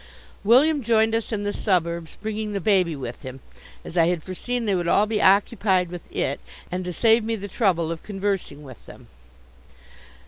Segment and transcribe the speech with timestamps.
[0.43, 3.39] William joined us in the suburbs, bringing the baby with him,
[3.85, 6.39] as I had foreseen they would all be occupied with it,
[6.71, 9.05] and to save me the trouble of conversing with them.